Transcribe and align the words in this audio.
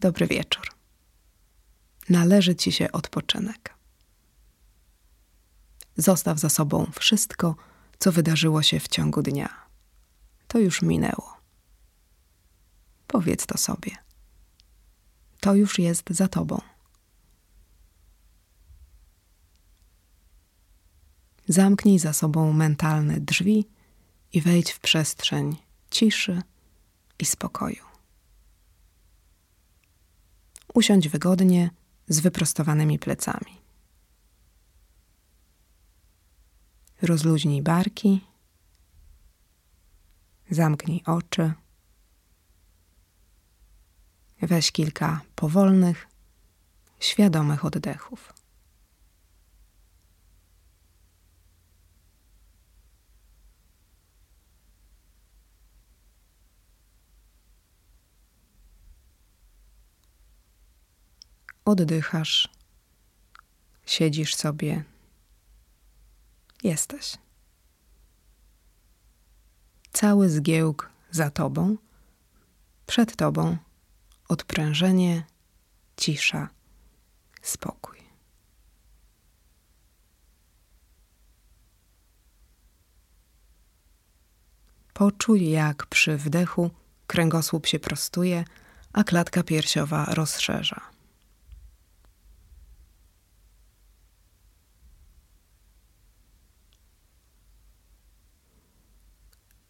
Dobry 0.00 0.26
wieczór. 0.26 0.66
Należy 2.08 2.54
ci 2.54 2.72
się 2.72 2.92
odpoczynek. 2.92 3.74
Zostaw 5.96 6.38
za 6.38 6.48
sobą 6.48 6.90
wszystko, 6.98 7.56
co 7.98 8.12
wydarzyło 8.12 8.62
się 8.62 8.80
w 8.80 8.88
ciągu 8.88 9.22
dnia. 9.22 9.66
To 10.48 10.58
już 10.58 10.82
minęło. 10.82 11.36
Powiedz 13.06 13.46
to 13.46 13.58
sobie. 13.58 13.90
To 15.40 15.54
już 15.54 15.78
jest 15.78 16.10
za 16.10 16.28
tobą. 16.28 16.60
Zamknij 21.48 21.98
za 21.98 22.12
sobą 22.12 22.52
mentalne 22.52 23.20
drzwi 23.20 23.68
i 24.32 24.40
wejdź 24.40 24.70
w 24.70 24.80
przestrzeń 24.80 25.56
ciszy 25.90 26.42
i 27.18 27.24
spokoju. 27.24 27.87
Usiądź 30.74 31.08
wygodnie 31.08 31.70
z 32.08 32.20
wyprostowanymi 32.20 32.98
plecami. 32.98 33.58
Rozluźnij 37.02 37.62
barki, 37.62 38.24
zamknij 40.50 41.02
oczy. 41.06 41.52
Weź 44.42 44.72
kilka 44.72 45.20
powolnych, 45.34 46.06
świadomych 47.00 47.64
oddechów. 47.64 48.37
Oddychasz, 61.68 62.48
siedzisz 63.86 64.34
sobie, 64.34 64.84
jesteś. 66.62 67.18
Cały 69.92 70.28
zgiełk 70.28 70.90
za 71.10 71.30
tobą, 71.30 71.76
przed 72.86 73.16
tobą 73.16 73.56
odprężenie, 74.28 75.24
cisza, 75.96 76.48
spokój. 77.42 77.98
Poczuj, 84.92 85.50
jak 85.50 85.86
przy 85.86 86.16
wdechu 86.16 86.70
kręgosłup 87.06 87.66
się 87.66 87.78
prostuje, 87.78 88.44
a 88.92 89.04
klatka 89.04 89.42
piersiowa 89.42 90.04
rozszerza. 90.04 90.97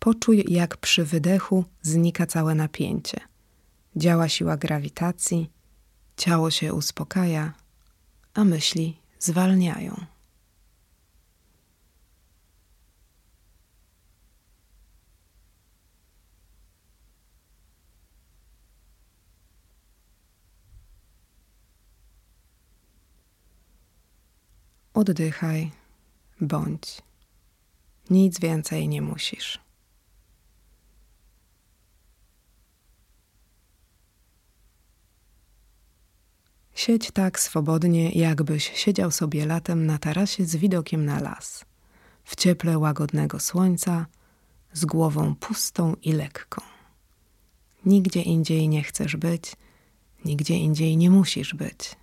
Poczuj, 0.08 0.44
jak 0.48 0.76
przy 0.76 1.04
wydechu 1.04 1.64
znika 1.82 2.26
całe 2.26 2.54
napięcie. 2.54 3.20
Działa 3.96 4.28
siła 4.28 4.56
grawitacji, 4.56 5.50
ciało 6.16 6.50
się 6.50 6.74
uspokaja, 6.74 7.52
a 8.34 8.44
myśli 8.44 8.98
zwalniają. 9.18 10.04
Oddychaj, 24.94 25.70
bądź. 26.40 27.02
Nic 28.10 28.40
więcej 28.40 28.88
nie 28.88 29.02
musisz. 29.02 29.67
Siedź 36.78 37.10
tak 37.10 37.40
swobodnie, 37.40 38.10
jakbyś 38.10 38.72
siedział 38.74 39.10
sobie 39.10 39.46
latem 39.46 39.86
na 39.86 39.98
tarasie 39.98 40.44
z 40.44 40.56
widokiem 40.56 41.04
na 41.04 41.20
las, 41.20 41.64
w 42.24 42.36
cieple 42.36 42.78
łagodnego 42.78 43.40
słońca, 43.40 44.06
z 44.72 44.84
głową 44.84 45.34
pustą 45.34 45.94
i 46.02 46.12
lekką. 46.12 46.62
Nigdzie 47.86 48.22
indziej 48.22 48.68
nie 48.68 48.82
chcesz 48.82 49.16
być, 49.16 49.52
nigdzie 50.24 50.54
indziej 50.54 50.96
nie 50.96 51.10
musisz 51.10 51.54
być. 51.54 51.96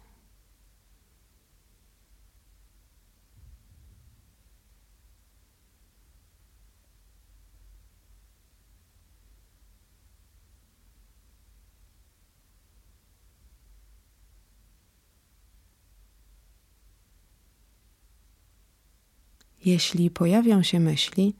Jeśli 19.65 20.09
pojawią 20.09 20.63
się 20.63 20.79
myśli, 20.79 21.35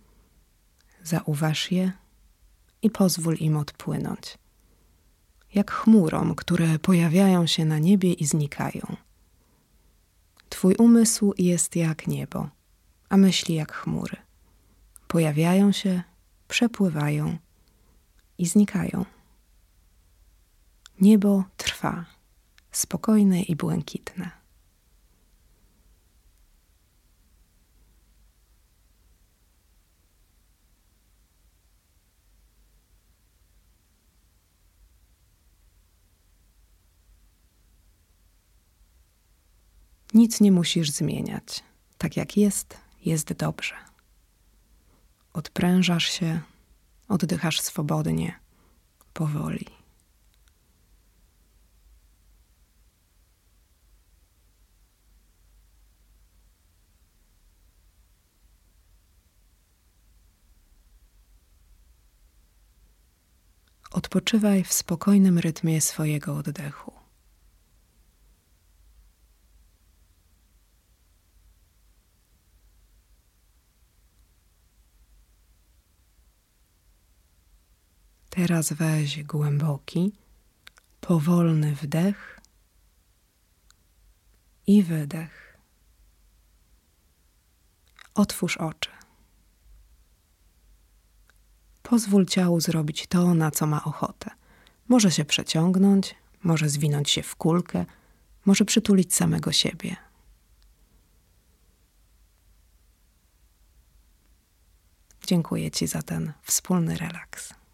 zauważ 1.04 1.72
je 1.72 1.92
i 2.82 2.90
pozwól 2.90 3.36
im 3.36 3.58
odpłynąć, 3.58 4.38
jak 5.54 5.72
chmurom, 5.72 6.36
które 6.36 6.80
pojawiają 6.80 7.48
się 7.48 7.66
na 7.66 7.80
niebie 7.80 8.14
i 8.14 8.26
znikają. 8.26 8.96
Twój 10.50 10.76
umysł 10.76 11.34
jest 11.38 11.76
jak 11.76 12.08
niebo, 12.08 12.50
a 13.10 13.18
myśli 13.18 13.56
jak 13.56 13.74
chmury. 13.74 14.18
Pojawiają 15.08 15.72
się, 15.72 16.04
przepływają 16.48 17.38
i 18.38 18.46
znikają. 18.46 19.06
Niebo 21.02 21.44
trwa, 21.58 22.06
spokojne 22.72 23.42
i 23.42 23.56
błękitne. 23.56 24.32
Nic 40.16 40.42
nie 40.42 40.52
musisz 40.52 40.92
zmieniać. 40.92 41.64
Tak 41.98 42.18
jak 42.18 42.38
jest, 42.38 42.78
jest 43.06 43.34
dobrze. 43.34 43.76
Odprężasz 45.34 46.06
się, 46.06 46.42
oddychasz 47.08 47.62
swobodnie, 47.62 48.40
powoli. 49.14 49.66
Odpoczywaj 63.92 64.64
w 64.64 64.74
spokojnym 64.74 65.40
rytmie 65.40 65.82
swojego 65.82 66.36
oddechu. 66.36 67.05
Teraz 78.36 78.74
weź 78.74 79.24
głęboki, 79.24 80.14
powolny 81.02 81.76
wdech 81.76 82.40
i 84.68 84.84
wydech. 84.84 85.58
Otwórz 88.14 88.58
oczy. 88.58 88.90
Pozwól 91.84 92.26
ciału 92.26 92.62
zrobić 92.62 93.08
to, 93.08 93.34
na 93.34 93.52
co 93.52 93.68
ma 93.68 93.84
ochotę. 93.84 94.32
Może 94.88 95.12
się 95.12 95.26
przeciągnąć, 95.26 96.16
może 96.44 96.70
zwinąć 96.70 97.10
się 97.10 97.24
w 97.24 97.36
kulkę, 97.36 97.86
może 98.46 98.66
przytulić 98.66 99.16
samego 99.16 99.52
siebie. 99.52 99.96
Dziękuję 105.28 105.72
Ci 105.72 105.88
za 105.88 106.02
ten 106.02 106.34
wspólny 106.44 106.98
relaks. 106.98 107.65